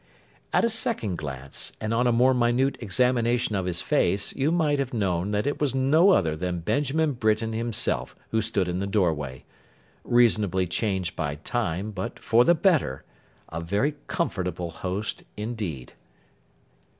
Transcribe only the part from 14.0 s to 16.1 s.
comfortable host indeed.